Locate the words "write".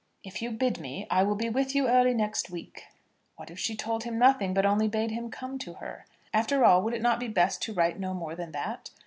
7.75-7.99